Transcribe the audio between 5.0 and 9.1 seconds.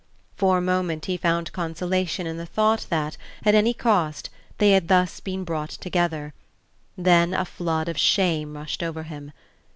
been brought together; then a flood of shame rushed over